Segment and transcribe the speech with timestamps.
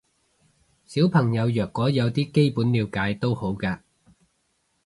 [0.83, 3.81] 小朋友若果有啲基本了解都好嘅